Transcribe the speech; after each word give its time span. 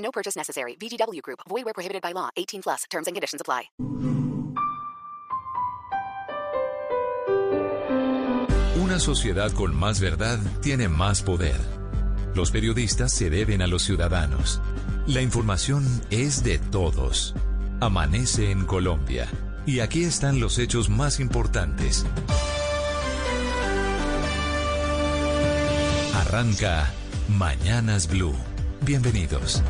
No 0.00 0.10
purchase 0.10 0.36
necessary. 0.36 0.76
VGW 0.76 1.22
Group. 1.22 1.40
Void 1.48 1.64
where 1.64 1.74
prohibited 1.74 2.02
by 2.02 2.12
law. 2.12 2.30
18 2.36 2.62
plus. 2.62 2.84
Terms 2.90 3.06
and 3.06 3.14
conditions 3.14 3.40
apply. 3.40 3.70
Una 8.76 8.98
sociedad 8.98 9.52
con 9.52 9.76
más 9.76 10.00
verdad 10.00 10.38
tiene 10.62 10.88
más 10.88 11.22
poder. 11.22 11.60
Los 12.34 12.50
periodistas 12.50 13.12
se 13.12 13.30
deben 13.30 13.62
a 13.62 13.66
los 13.66 13.82
ciudadanos. 13.82 14.60
La 15.06 15.20
información 15.22 15.84
es 16.10 16.42
de 16.42 16.58
todos. 16.58 17.34
Amanece 17.80 18.50
en 18.50 18.64
Colombia. 18.66 19.28
Y 19.66 19.80
aquí 19.80 20.04
están 20.04 20.40
los 20.40 20.58
hechos 20.58 20.88
más 20.88 21.20
importantes. 21.20 22.06
Arranca 26.14 26.90
Mañanas 27.28 28.08
Blue. 28.08 28.34
Bienvenidos. 28.82 29.62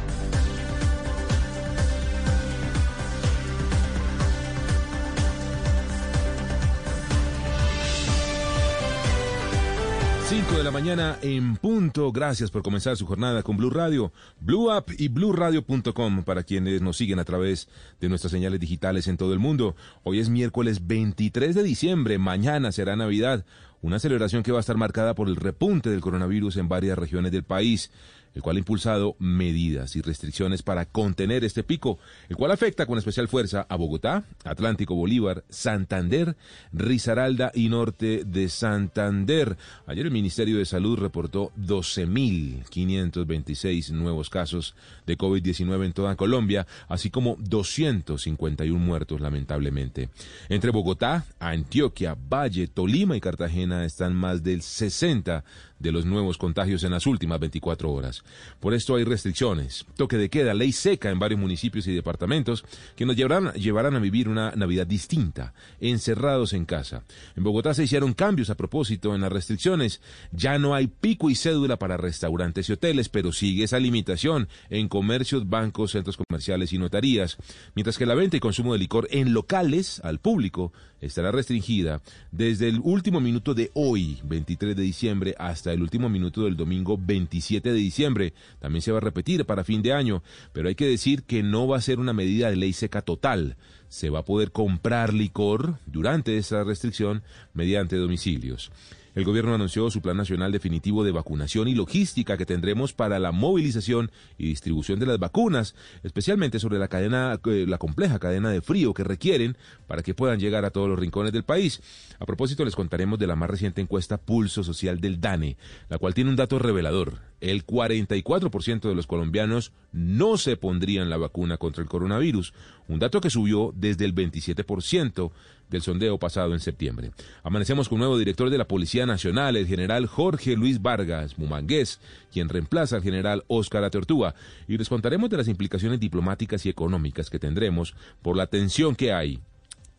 Cinco 10.30 10.58
de 10.58 10.62
la 10.62 10.70
mañana 10.70 11.18
en 11.22 11.56
punto. 11.56 12.12
Gracias 12.12 12.52
por 12.52 12.62
comenzar 12.62 12.96
su 12.96 13.04
jornada 13.04 13.42
con 13.42 13.56
Blue 13.56 13.68
Radio, 13.68 14.12
Blue 14.38 14.70
App 14.70 14.88
y 14.96 15.08
BlueRadio.com 15.08 16.22
para 16.22 16.44
quienes 16.44 16.80
nos 16.80 16.98
siguen 16.98 17.18
a 17.18 17.24
través 17.24 17.68
de 18.00 18.08
nuestras 18.08 18.30
señales 18.30 18.60
digitales 18.60 19.08
en 19.08 19.16
todo 19.16 19.32
el 19.32 19.40
mundo. 19.40 19.74
Hoy 20.04 20.20
es 20.20 20.28
miércoles 20.28 20.86
23 20.86 21.56
de 21.56 21.64
diciembre, 21.64 22.18
mañana 22.18 22.70
será 22.70 22.94
Navidad, 22.94 23.44
una 23.82 23.98
celebración 23.98 24.44
que 24.44 24.52
va 24.52 24.58
a 24.58 24.60
estar 24.60 24.76
marcada 24.76 25.16
por 25.16 25.26
el 25.26 25.34
repunte 25.34 25.90
del 25.90 26.00
coronavirus 26.00 26.58
en 26.58 26.68
varias 26.68 26.96
regiones 26.96 27.32
del 27.32 27.42
país 27.42 27.90
el 28.34 28.42
cual 28.42 28.56
ha 28.56 28.58
impulsado 28.60 29.16
medidas 29.18 29.96
y 29.96 30.02
restricciones 30.02 30.62
para 30.62 30.86
contener 30.86 31.44
este 31.44 31.62
pico, 31.62 31.98
el 32.28 32.36
cual 32.36 32.50
afecta 32.52 32.86
con 32.86 32.96
especial 32.98 33.28
fuerza 33.28 33.66
a 33.68 33.76
Bogotá, 33.76 34.24
Atlántico 34.44 34.94
Bolívar, 34.94 35.44
Santander, 35.48 36.36
Risaralda 36.72 37.50
y 37.54 37.68
norte 37.68 38.24
de 38.24 38.48
Santander. 38.48 39.56
Ayer 39.86 40.06
el 40.06 40.12
Ministerio 40.12 40.58
de 40.58 40.64
Salud 40.64 40.98
reportó 40.98 41.52
12.526 41.58 43.92
nuevos 43.92 44.30
casos 44.30 44.74
de 45.06 45.18
COVID-19 45.18 45.86
en 45.86 45.92
toda 45.92 46.14
Colombia, 46.16 46.66
así 46.88 47.10
como 47.10 47.36
251 47.38 48.78
muertos 48.78 49.20
lamentablemente. 49.20 50.08
Entre 50.48 50.70
Bogotá, 50.70 51.26
Antioquia, 51.38 52.14
Valle, 52.14 52.68
Tolima 52.68 53.16
y 53.16 53.20
Cartagena 53.20 53.84
están 53.84 54.14
más 54.14 54.42
del 54.42 54.62
60 54.62 55.44
de 55.78 55.92
los 55.92 56.04
nuevos 56.04 56.38
contagios 56.38 56.84
en 56.84 56.92
las 56.92 57.06
últimas 57.06 57.40
24 57.40 57.90
horas. 57.90 58.19
Por 58.60 58.74
esto 58.74 58.96
hay 58.96 59.04
restricciones, 59.04 59.86
toque 59.96 60.16
de 60.16 60.28
queda, 60.28 60.54
ley 60.54 60.72
seca 60.72 61.10
en 61.10 61.18
varios 61.18 61.40
municipios 61.40 61.86
y 61.86 61.94
departamentos 61.94 62.64
que 62.96 63.06
nos 63.06 63.16
llevarán, 63.16 63.52
llevarán 63.54 63.94
a 63.94 63.98
vivir 63.98 64.28
una 64.28 64.52
Navidad 64.52 64.86
distinta, 64.86 65.54
encerrados 65.80 66.52
en 66.52 66.64
casa. 66.64 67.04
En 67.36 67.42
Bogotá 67.42 67.74
se 67.74 67.84
hicieron 67.84 68.14
cambios 68.14 68.50
a 68.50 68.56
propósito 68.56 69.14
en 69.14 69.20
las 69.20 69.32
restricciones. 69.32 70.00
Ya 70.32 70.58
no 70.58 70.74
hay 70.74 70.88
pico 70.88 71.30
y 71.30 71.34
cédula 71.34 71.78
para 71.78 71.96
restaurantes 71.96 72.68
y 72.68 72.72
hoteles, 72.72 73.08
pero 73.08 73.32
sigue 73.32 73.64
esa 73.64 73.78
limitación 73.78 74.48
en 74.68 74.88
comercios, 74.88 75.48
bancos, 75.48 75.92
centros 75.92 76.16
comerciales 76.16 76.72
y 76.72 76.78
notarías, 76.78 77.36
mientras 77.74 77.98
que 77.98 78.06
la 78.06 78.14
venta 78.14 78.36
y 78.36 78.40
consumo 78.40 78.72
de 78.72 78.78
licor 78.78 79.08
en 79.10 79.32
locales 79.32 80.00
al 80.04 80.18
público 80.18 80.72
estará 81.00 81.32
restringida 81.32 82.02
desde 82.30 82.68
el 82.68 82.80
último 82.82 83.20
minuto 83.20 83.54
de 83.54 83.70
hoy, 83.74 84.18
23 84.24 84.76
de 84.76 84.82
diciembre, 84.82 85.34
hasta 85.38 85.72
el 85.72 85.82
último 85.82 86.08
minuto 86.08 86.44
del 86.44 86.56
domingo 86.56 86.98
27 87.00 87.72
de 87.72 87.78
diciembre. 87.78 88.09
También 88.58 88.82
se 88.82 88.92
va 88.92 88.98
a 88.98 89.02
repetir 89.02 89.44
para 89.44 89.64
fin 89.64 89.82
de 89.82 89.92
año, 89.92 90.22
pero 90.52 90.68
hay 90.68 90.74
que 90.74 90.86
decir 90.86 91.24
que 91.24 91.42
no 91.42 91.66
va 91.66 91.76
a 91.76 91.82
ser 91.82 91.98
una 91.98 92.12
medida 92.12 92.50
de 92.50 92.56
ley 92.56 92.72
seca 92.72 93.02
total. 93.02 93.56
Se 93.88 94.10
va 94.10 94.20
a 94.20 94.24
poder 94.24 94.52
comprar 94.52 95.12
licor 95.14 95.78
durante 95.86 96.36
esa 96.36 96.64
restricción 96.64 97.22
mediante 97.54 97.96
domicilios. 97.96 98.70
El 99.14 99.24
gobierno 99.24 99.54
anunció 99.54 99.90
su 99.90 100.00
plan 100.00 100.16
nacional 100.16 100.52
definitivo 100.52 101.02
de 101.02 101.10
vacunación 101.10 101.66
y 101.66 101.74
logística 101.74 102.36
que 102.36 102.46
tendremos 102.46 102.92
para 102.92 103.18
la 103.18 103.32
movilización 103.32 104.12
y 104.38 104.46
distribución 104.46 105.00
de 105.00 105.06
las 105.06 105.18
vacunas, 105.18 105.74
especialmente 106.04 106.60
sobre 106.60 106.78
la 106.78 106.86
cadena, 106.86 107.40
eh, 107.46 107.64
la 107.66 107.78
compleja 107.78 108.20
cadena 108.20 108.50
de 108.50 108.60
frío 108.60 108.94
que 108.94 109.02
requieren 109.02 109.56
para 109.88 110.02
que 110.02 110.14
puedan 110.14 110.38
llegar 110.38 110.64
a 110.64 110.70
todos 110.70 110.88
los 110.88 110.98
rincones 110.98 111.32
del 111.32 111.42
país. 111.42 111.82
A 112.20 112.26
propósito, 112.26 112.64
les 112.64 112.76
contaremos 112.76 113.18
de 113.18 113.26
la 113.26 113.34
más 113.34 113.50
reciente 113.50 113.80
encuesta 113.80 114.18
Pulso 114.18 114.62
Social 114.62 115.00
del 115.00 115.20
DANE, 115.20 115.56
la 115.88 115.98
cual 115.98 116.14
tiene 116.14 116.30
un 116.30 116.36
dato 116.36 116.60
revelador. 116.60 117.18
El 117.40 117.66
44% 117.66 118.88
de 118.88 118.94
los 118.94 119.06
colombianos 119.06 119.72
no 119.92 120.36
se 120.36 120.56
pondrían 120.56 121.10
la 121.10 121.16
vacuna 121.16 121.56
contra 121.56 121.82
el 121.82 121.88
coronavirus, 121.88 122.52
un 122.86 122.98
dato 122.98 123.20
que 123.20 123.30
subió 123.30 123.72
desde 123.74 124.04
el 124.04 124.14
27% 124.14 125.32
del 125.70 125.82
sondeo 125.82 126.18
pasado 126.18 126.52
en 126.52 126.60
septiembre. 126.60 127.12
Amanecemos 127.42 127.88
con 127.88 127.96
un 127.96 128.00
nuevo 128.00 128.18
director 128.18 128.50
de 128.50 128.58
la 128.58 128.66
Policía 128.68 129.06
Nacional, 129.06 129.56
el 129.56 129.66
general 129.66 130.06
Jorge 130.06 130.56
Luis 130.56 130.82
Vargas 130.82 131.38
Mumangués, 131.38 132.00
quien 132.32 132.48
reemplaza 132.48 132.96
al 132.96 133.02
general 133.02 133.44
Óscar 133.46 133.84
Atortúa, 133.84 134.34
y 134.68 134.76
les 134.76 134.88
contaremos 134.88 135.30
de 135.30 135.36
las 135.36 135.48
implicaciones 135.48 136.00
diplomáticas 136.00 136.66
y 136.66 136.68
económicas 136.68 137.30
que 137.30 137.38
tendremos 137.38 137.94
por 138.22 138.36
la 138.36 138.46
tensión 138.46 138.94
que 138.96 139.12
hay 139.12 139.40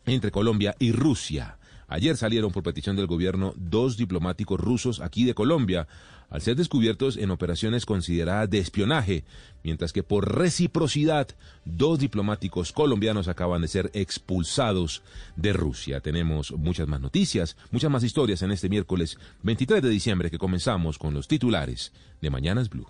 entre 0.06 0.30
Colombia 0.30 0.74
y 0.78 0.92
Rusia. 0.92 1.56
Ayer 1.92 2.16
salieron 2.16 2.52
por 2.52 2.62
petición 2.62 2.96
del 2.96 3.06
gobierno 3.06 3.52
dos 3.54 3.98
diplomáticos 3.98 4.58
rusos 4.58 5.00
aquí 5.02 5.24
de 5.24 5.34
Colombia 5.34 5.86
al 6.30 6.40
ser 6.40 6.56
descubiertos 6.56 7.18
en 7.18 7.30
operaciones 7.30 7.84
consideradas 7.84 8.48
de 8.48 8.60
espionaje, 8.60 9.24
mientras 9.62 9.92
que 9.92 10.02
por 10.02 10.34
reciprocidad 10.38 11.28
dos 11.66 11.98
diplomáticos 11.98 12.72
colombianos 12.72 13.28
acaban 13.28 13.60
de 13.60 13.68
ser 13.68 13.90
expulsados 13.92 15.02
de 15.36 15.52
Rusia. 15.52 16.00
Tenemos 16.00 16.52
muchas 16.52 16.88
más 16.88 17.02
noticias, 17.02 17.58
muchas 17.70 17.90
más 17.90 18.04
historias 18.04 18.40
en 18.40 18.52
este 18.52 18.70
miércoles 18.70 19.18
23 19.42 19.82
de 19.82 19.90
diciembre 19.90 20.30
que 20.30 20.38
comenzamos 20.38 20.96
con 20.96 21.12
los 21.12 21.28
titulares 21.28 21.92
de 22.22 22.30
Mañanas 22.30 22.70
Blue. 22.70 22.86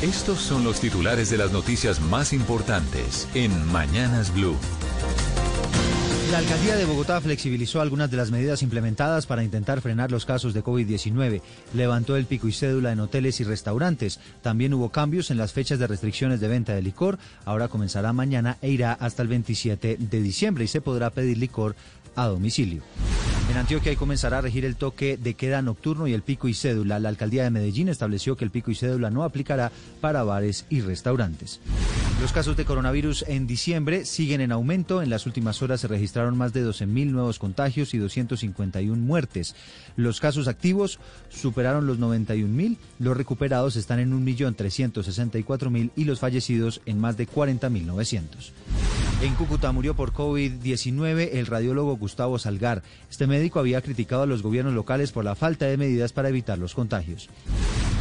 Estos 0.00 0.38
son 0.38 0.62
los 0.62 0.78
titulares 0.78 1.28
de 1.28 1.38
las 1.38 1.50
noticias 1.50 2.00
más 2.00 2.32
importantes 2.32 3.28
en 3.34 3.50
Mañanas 3.72 4.32
Blue. 4.32 4.56
La 6.30 6.38
alcaldía 6.38 6.76
de 6.76 6.84
Bogotá 6.84 7.22
flexibilizó 7.22 7.80
algunas 7.80 8.10
de 8.10 8.18
las 8.18 8.30
medidas 8.30 8.62
implementadas 8.62 9.24
para 9.24 9.42
intentar 9.42 9.80
frenar 9.80 10.10
los 10.10 10.26
casos 10.26 10.52
de 10.52 10.62
COVID-19. 10.62 11.40
Levantó 11.72 12.16
el 12.16 12.26
pico 12.26 12.48
y 12.48 12.52
cédula 12.52 12.92
en 12.92 13.00
hoteles 13.00 13.40
y 13.40 13.44
restaurantes. 13.44 14.20
También 14.42 14.74
hubo 14.74 14.90
cambios 14.90 15.30
en 15.30 15.38
las 15.38 15.54
fechas 15.54 15.78
de 15.78 15.86
restricciones 15.86 16.40
de 16.40 16.48
venta 16.48 16.74
de 16.74 16.82
licor. 16.82 17.18
Ahora 17.46 17.68
comenzará 17.68 18.12
mañana 18.12 18.58
e 18.60 18.68
irá 18.68 18.92
hasta 18.92 19.22
el 19.22 19.28
27 19.28 19.96
de 19.98 20.20
diciembre 20.20 20.64
y 20.64 20.68
se 20.68 20.82
podrá 20.82 21.08
pedir 21.08 21.38
licor 21.38 21.74
a 22.14 22.26
domicilio. 22.26 22.82
En 23.50 23.56
Antioquia 23.56 23.96
comenzará 23.96 24.38
a 24.38 24.42
regir 24.42 24.66
el 24.66 24.76
toque 24.76 25.16
de 25.16 25.32
queda 25.32 25.62
nocturno 25.62 26.08
y 26.08 26.12
el 26.12 26.20
pico 26.20 26.46
y 26.48 26.52
cédula. 26.52 26.98
La 26.98 27.08
alcaldía 27.08 27.44
de 27.44 27.50
Medellín 27.50 27.88
estableció 27.88 28.36
que 28.36 28.44
el 28.44 28.50
pico 28.50 28.70
y 28.70 28.74
cédula 28.74 29.08
no 29.08 29.24
aplicará 29.24 29.72
para 30.02 30.24
bares 30.24 30.66
y 30.68 30.82
restaurantes. 30.82 31.58
Los 32.20 32.32
casos 32.32 32.56
de 32.56 32.64
coronavirus 32.64 33.24
en 33.28 33.46
diciembre 33.46 34.04
siguen 34.04 34.40
en 34.40 34.50
aumento. 34.50 35.02
En 35.02 35.08
las 35.08 35.26
últimas 35.26 35.62
horas 35.62 35.80
se 35.80 35.86
registraron 35.86 36.36
más 36.36 36.52
de 36.52 36.66
12.000 36.66 37.12
nuevos 37.12 37.38
contagios 37.38 37.94
y 37.94 37.98
251 37.98 39.00
muertes. 39.00 39.54
Los 39.94 40.18
casos 40.18 40.48
activos 40.48 40.98
superaron 41.28 41.86
los 41.86 42.00
91.000. 42.00 42.76
Los 42.98 43.16
recuperados 43.16 43.76
están 43.76 44.00
en 44.00 44.26
1.364.000 44.26 45.92
y 45.94 46.04
los 46.04 46.18
fallecidos 46.18 46.80
en 46.86 46.98
más 46.98 47.16
de 47.16 47.28
40.900. 47.28 48.50
En 49.22 49.34
Cúcuta 49.34 49.70
murió 49.70 49.94
por 49.94 50.12
COVID-19 50.12 51.30
el 51.34 51.46
radiólogo 51.46 51.96
Gustavo 51.96 52.40
Salgar. 52.40 52.82
Este 53.08 53.28
médico 53.28 53.60
había 53.60 53.80
criticado 53.80 54.22
a 54.22 54.26
los 54.26 54.42
gobiernos 54.42 54.74
locales 54.74 55.12
por 55.12 55.24
la 55.24 55.36
falta 55.36 55.66
de 55.66 55.76
medidas 55.76 56.12
para 56.12 56.30
evitar 56.30 56.58
los 56.58 56.74
contagios. 56.74 57.28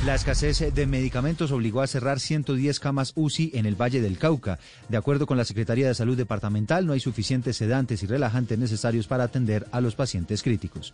La 0.05 0.15
escasez 0.15 0.73
de 0.73 0.87
medicamentos 0.87 1.51
obligó 1.51 1.81
a 1.81 1.87
cerrar 1.87 2.19
110 2.19 2.79
camas 2.79 3.11
UCI 3.15 3.51
en 3.55 3.65
el 3.65 3.75
Valle 3.75 3.99
del 3.99 4.17
Cauca. 4.17 4.59
De 4.87 4.95
acuerdo 4.95 5.25
con 5.25 5.37
la 5.37 5.43
Secretaría 5.43 5.87
de 5.87 5.95
Salud 5.95 6.15
Departamental, 6.15 6.85
no 6.85 6.93
hay 6.93 6.99
suficientes 6.99 7.57
sedantes 7.57 8.03
y 8.03 8.05
relajantes 8.05 8.57
necesarios 8.57 9.07
para 9.07 9.25
atender 9.25 9.67
a 9.71 9.81
los 9.81 9.95
pacientes 9.95 10.43
críticos. 10.43 10.93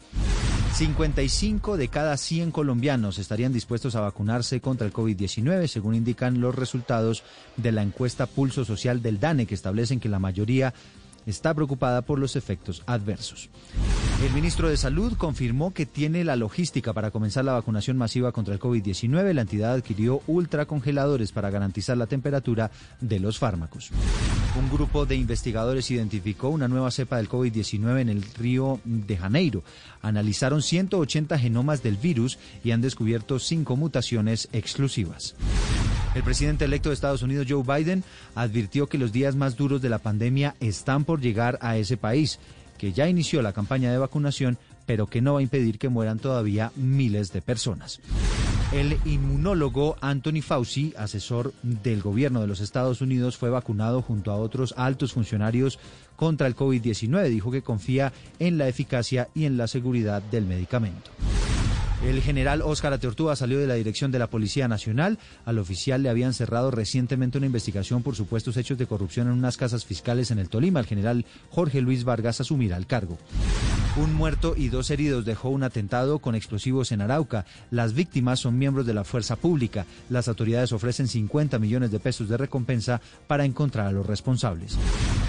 55 0.73 1.77
de 1.77 1.89
cada 1.89 2.17
100 2.17 2.49
colombianos 2.49 3.19
estarían 3.19 3.53
dispuestos 3.53 3.95
a 3.95 4.01
vacunarse 4.01 4.61
contra 4.61 4.87
el 4.87 4.93
COVID-19, 4.93 5.67
según 5.67 5.93
indican 5.93 6.41
los 6.41 6.55
resultados 6.55 7.23
de 7.57 7.71
la 7.71 7.83
encuesta 7.83 8.25
Pulso 8.25 8.65
Social 8.65 9.03
del 9.03 9.19
DANE, 9.19 9.45
que 9.45 9.53
establecen 9.53 9.99
que 9.99 10.09
la 10.09 10.17
mayoría 10.17 10.73
está 11.25 11.53
preocupada 11.53 12.01
por 12.01 12.19
los 12.19 12.35
efectos 12.35 12.83
adversos. 12.85 13.49
El 14.23 14.31
ministro 14.33 14.69
de 14.69 14.77
Salud 14.77 15.13
confirmó 15.17 15.73
que 15.73 15.85
tiene 15.85 16.23
la 16.23 16.35
logística 16.35 16.93
para 16.93 17.11
comenzar 17.11 17.43
la 17.43 17.53
vacunación 17.53 17.97
masiva 17.97 18.31
contra 18.31 18.53
el 18.53 18.59
COVID-19. 18.59 19.33
La 19.33 19.41
entidad 19.41 19.73
adquirió 19.73 20.21
ultracongeladores 20.27 21.31
para 21.31 21.49
garantizar 21.49 21.97
la 21.97 22.07
temperatura 22.07 22.71
de 23.01 23.19
los 23.19 23.37
fármacos. 23.37 23.91
Un 24.57 24.69
grupo 24.69 25.05
de 25.05 25.15
investigadores 25.15 25.89
identificó 25.91 26.49
una 26.49 26.67
nueva 26.67 26.91
cepa 26.91 27.17
del 27.17 27.27
COVID-19 27.27 28.01
en 28.01 28.09
el 28.09 28.21
Río 28.21 28.79
de 28.85 29.17
Janeiro. 29.17 29.63
Analizaron 30.01 30.61
180 30.61 31.37
genomas 31.39 31.81
del 31.81 31.97
virus 31.97 32.37
y 32.63 32.71
han 32.71 32.81
descubierto 32.81 33.39
cinco 33.39 33.75
mutaciones 33.75 34.47
exclusivas. 34.53 35.35
El 36.15 36.21
presidente 36.21 36.65
electo 36.65 36.89
de 36.89 36.95
Estados 36.95 37.23
Unidos, 37.23 37.47
Joe 37.49 37.63
Biden, 37.63 38.03
advirtió 38.35 38.87
que 38.87 38.99
los 38.99 39.11
días 39.11 39.35
más 39.35 39.55
duros 39.55 39.81
de 39.81 39.89
la 39.89 39.97
pandemia 39.97 40.55
están 40.59 41.05
por 41.05 41.21
llegar 41.21 41.57
a 41.59 41.77
ese 41.77 41.97
país, 41.97 42.39
que 42.77 42.93
ya 42.93 43.09
inició 43.09 43.41
la 43.41 43.53
campaña 43.53 43.91
de 43.91 43.97
vacunación, 43.97 44.59
pero 44.85 45.07
que 45.07 45.21
no 45.21 45.33
va 45.33 45.39
a 45.39 45.43
impedir 45.43 45.79
que 45.79 45.89
mueran 45.89 46.19
todavía 46.19 46.71
miles 46.75 47.33
de 47.33 47.41
personas. 47.41 47.99
El 48.71 48.97
inmunólogo 49.05 49.97
Anthony 50.01 50.41
Fauci, 50.41 50.93
asesor 50.97 51.53
del 51.63 52.01
gobierno 52.01 52.41
de 52.41 52.47
los 52.47 52.59
Estados 52.59 53.01
Unidos, 53.01 53.37
fue 53.37 53.49
vacunado 53.49 54.01
junto 54.01 54.31
a 54.31 54.35
otros 54.35 54.73
altos 54.77 55.13
funcionarios 55.13 55.79
contra 56.15 56.47
el 56.47 56.55
COVID-19. 56.55 57.29
Dijo 57.29 57.51
que 57.51 57.61
confía 57.61 58.13
en 58.39 58.57
la 58.57 58.67
eficacia 58.67 59.29
y 59.33 59.45
en 59.45 59.57
la 59.57 59.67
seguridad 59.67 60.21
del 60.23 60.45
medicamento. 60.45 61.11
El 62.05 62.21
general 62.21 62.61
Óscar 62.61 62.91
Ateortúa 62.91 63.37
salió 63.37 63.59
de 63.59 63.67
la 63.67 63.75
dirección 63.75 64.11
de 64.11 64.19
la 64.19 64.29
Policía 64.29 64.67
Nacional. 64.67 65.19
Al 65.45 65.57
oficial 65.57 66.03
le 66.03 66.09
habían 66.09 66.33
cerrado 66.33 66.69
recientemente 66.69 67.37
una 67.37 67.47
investigación 67.47 68.03
por 68.03 68.17
supuestos 68.17 68.57
hechos 68.57 68.77
de 68.77 68.87
corrupción 68.87 69.27
en 69.27 69.33
unas 69.33 69.55
casas 69.55 69.85
fiscales 69.85 70.29
en 70.29 70.37
el 70.37 70.49
Tolima. 70.49 70.81
El 70.81 70.85
general 70.85 71.25
Jorge 71.49 71.79
Luis 71.79 72.03
Vargas 72.03 72.41
asumirá 72.41 72.75
el 72.75 72.87
cargo. 72.87 73.17
Un 73.95 74.13
muerto 74.13 74.53
y 74.57 74.67
dos 74.67 74.89
heridos 74.89 75.23
dejó 75.23 75.47
un 75.47 75.63
atentado 75.63 76.19
con 76.19 76.35
explosivos 76.35 76.91
en 76.91 76.99
Arauca. 76.99 77.45
Las 77.71 77.93
víctimas 77.93 78.41
son 78.41 78.57
miembros 78.57 78.85
de 78.85 78.93
la 78.93 79.05
fuerza 79.05 79.37
pública. 79.37 79.85
Las 80.09 80.27
autoridades 80.27 80.73
ofrecen 80.73 81.07
50 81.07 81.57
millones 81.57 81.89
de 81.91 82.01
pesos 82.01 82.27
de 82.27 82.35
recompensa 82.35 82.99
para 83.27 83.45
encontrar 83.45 83.87
a 83.87 83.91
los 83.93 84.05
responsables. 84.05 84.77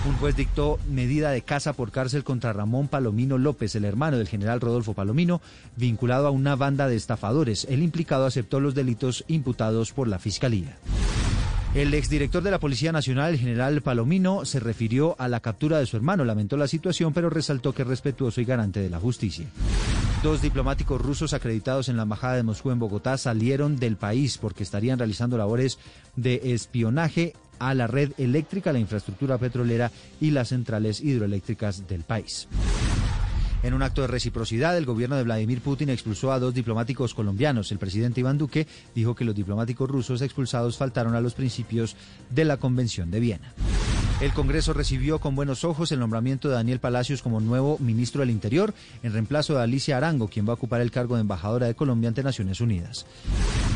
Un 0.06 0.16
juez 0.16 0.36
dictó 0.36 0.78
medida 0.90 1.30
de 1.30 1.40
casa 1.40 1.72
por 1.72 1.90
cárcel 1.90 2.24
contra 2.24 2.52
Ramón 2.52 2.88
Palomino 2.88 3.38
López, 3.38 3.74
el 3.74 3.86
hermano 3.86 4.18
del 4.18 4.28
general 4.28 4.60
Rodolfo 4.60 4.92
Palomino, 4.92 5.40
vinculado 5.76 6.26
a 6.26 6.30
una 6.30 6.56
banda 6.56 6.88
de 6.88 6.96
estafadores. 6.96 7.66
El 7.70 7.82
implicado 7.82 8.26
aceptó 8.26 8.60
los 8.60 8.74
delitos 8.74 9.24
imputados 9.28 9.92
por 9.92 10.06
la 10.06 10.18
Fiscalía. 10.18 10.76
El 11.74 11.94
exdirector 11.94 12.42
de 12.42 12.50
la 12.50 12.60
Policía 12.60 12.92
Nacional, 12.92 13.32
el 13.32 13.40
general 13.40 13.80
Palomino, 13.80 14.44
se 14.44 14.60
refirió 14.60 15.16
a 15.18 15.26
la 15.26 15.40
captura 15.40 15.78
de 15.78 15.86
su 15.86 15.96
hermano, 15.96 16.24
lamentó 16.24 16.58
la 16.58 16.68
situación, 16.68 17.14
pero 17.14 17.30
resaltó 17.30 17.72
que 17.72 17.82
es 17.82 17.88
respetuoso 17.88 18.42
y 18.42 18.44
garante 18.44 18.80
de 18.80 18.90
la 18.90 19.00
justicia. 19.00 19.46
Dos 20.22 20.40
diplomáticos 20.40 21.00
rusos 21.00 21.32
acreditados 21.32 21.88
en 21.88 21.96
la 21.96 22.04
Embajada 22.04 22.36
de 22.36 22.42
Moscú 22.42 22.70
en 22.70 22.78
Bogotá 22.78 23.18
salieron 23.18 23.76
del 23.76 23.96
país 23.96 24.38
porque 24.38 24.62
estarían 24.62 24.98
realizando 24.98 25.36
labores 25.36 25.78
de 26.14 26.52
espionaje 26.54 27.34
a 27.68 27.74
la 27.74 27.86
red 27.86 28.12
eléctrica, 28.18 28.72
la 28.72 28.78
infraestructura 28.78 29.38
petrolera 29.38 29.90
y 30.20 30.30
las 30.30 30.48
centrales 30.48 31.00
hidroeléctricas 31.00 31.86
del 31.86 32.02
país. 32.02 32.48
En 33.62 33.72
un 33.72 33.82
acto 33.82 34.02
de 34.02 34.08
reciprocidad, 34.08 34.76
el 34.76 34.84
gobierno 34.84 35.16
de 35.16 35.22
Vladimir 35.22 35.62
Putin 35.62 35.88
expulsó 35.88 36.32
a 36.32 36.38
dos 36.38 36.52
diplomáticos 36.52 37.14
colombianos. 37.14 37.72
El 37.72 37.78
presidente 37.78 38.20
Iván 38.20 38.36
Duque 38.36 38.66
dijo 38.94 39.14
que 39.14 39.24
los 39.24 39.34
diplomáticos 39.34 39.88
rusos 39.88 40.20
expulsados 40.20 40.76
faltaron 40.76 41.14
a 41.14 41.22
los 41.22 41.32
principios 41.32 41.96
de 42.28 42.44
la 42.44 42.58
Convención 42.58 43.10
de 43.10 43.20
Viena. 43.20 43.54
El 44.20 44.32
Congreso 44.32 44.72
recibió 44.72 45.18
con 45.18 45.34
buenos 45.34 45.64
ojos 45.64 45.90
el 45.90 45.98
nombramiento 45.98 46.48
de 46.48 46.54
Daniel 46.54 46.78
Palacios 46.78 47.20
como 47.20 47.40
nuevo 47.40 47.78
ministro 47.80 48.20
del 48.20 48.30
Interior, 48.30 48.72
en 49.02 49.12
reemplazo 49.12 49.54
de 49.54 49.62
Alicia 49.62 49.96
Arango, 49.96 50.28
quien 50.28 50.46
va 50.46 50.52
a 50.52 50.54
ocupar 50.54 50.80
el 50.80 50.92
cargo 50.92 51.16
de 51.16 51.22
embajadora 51.22 51.66
de 51.66 51.74
Colombia 51.74 52.08
ante 52.08 52.22
Naciones 52.22 52.60
Unidas. 52.60 53.06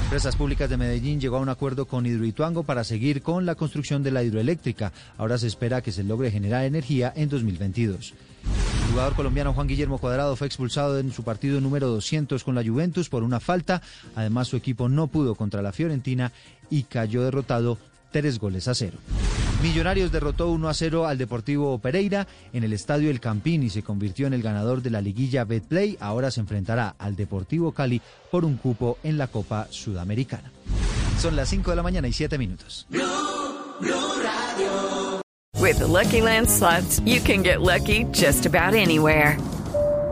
Empresas 0.05 0.37
Públicas 0.37 0.71
de 0.71 0.77
Medellín 0.77 1.21
llegó 1.21 1.37
a 1.37 1.41
un 1.41 1.49
acuerdo 1.49 1.87
con 1.87 2.07
Hidroituango 2.07 2.63
para 2.63 2.85
seguir 2.85 3.21
con 3.21 3.47
la 3.47 3.57
construcción 3.57 4.03
de 4.03 4.13
la 4.13 4.23
hidroeléctrica. 4.23 4.93
Ahora 5.19 5.39
se 5.39 5.49
espera 5.49 5.83
que 5.83 5.93
se 5.93 6.05
logre 6.05 6.31
generar 6.31 6.65
energía 6.65 7.13
en 7.15 7.29
2022. 7.29 8.15
El 8.87 8.93
jugador 8.93 9.15
colombiano 9.17 9.53
Juan 9.53 9.67
Guillermo 9.67 9.99
Cuadrado 9.99 10.35
fue 10.37 10.47
expulsado 10.47 10.99
en 10.99 11.13
su 11.13 11.25
partido 11.25 11.61
número 11.61 11.89
200 11.89 12.43
con 12.43 12.55
la 12.55 12.65
Juventus 12.65 13.11
por 13.11 13.23
una 13.23 13.41
falta. 13.41 13.83
Además, 14.15 14.49
su 14.49 14.57
equipo 14.57 14.89
no 14.89 15.09
pudo 15.09 15.35
contra 15.35 15.61
la 15.61 15.73
Fiorentina 15.73 16.33
y 16.71 16.85
cayó 16.85 17.23
derrotado 17.23 17.77
tres 18.13 18.39
goles 18.39 18.67
a 18.69 18.75
cero. 18.75 18.99
Millonarios 19.63 20.13
derrotó 20.13 20.51
1 20.51 20.69
a 20.69 20.75
0 20.75 21.07
al 21.07 21.19
Deportivo 21.19 21.79
Pereira 21.79 22.29
en 22.53 22.63
el 22.63 22.73
Estadio 22.73 23.11
El 23.11 23.19
Campín 23.19 23.65
y 23.65 23.71
se 23.71 23.83
convirtió 23.83 24.29
en 24.29 24.33
el 24.33 24.43
ganador 24.43 24.83
de 24.83 24.91
la 24.91 25.01
liguilla 25.01 25.45
Betplay. 25.45 25.97
Ahora 26.01 26.31
se 26.31 26.41
enfrentará 26.41 26.95
al 26.97 27.17
Deportivo 27.17 27.73
Cali 27.73 28.01
por 28.31 28.45
un 28.45 28.57
cupo 28.57 28.99
en 29.03 29.19
la 29.19 29.27
Copa 29.27 29.67
Sudamericana. 29.71 30.53
Son 31.21 31.35
las 31.35 31.49
5 31.49 31.71
de 31.71 31.77
la 31.77 31.83
mañana 31.83 32.07
y 32.07 32.13
7 32.13 32.39
minutos. 32.39 32.87
With 35.61 35.79
the 35.81 35.89
Lucky 35.89 36.21
Land 36.21 36.49
slots, 36.49 37.01
you 37.05 37.21
can 37.21 37.43
get 37.43 37.61
lucky 37.61 38.05
just 38.13 38.47
about 38.47 38.75
anywhere. 38.75 39.37